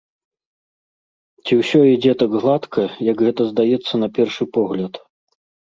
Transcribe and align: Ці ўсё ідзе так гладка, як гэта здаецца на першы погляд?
Ці 1.43 1.53
ўсё 1.59 1.79
ідзе 1.93 2.13
так 2.23 2.31
гладка, 2.39 2.81
як 3.11 3.17
гэта 3.29 3.41
здаецца 3.53 3.93
на 4.03 4.07
першы 4.19 4.51
погляд? 4.59 4.93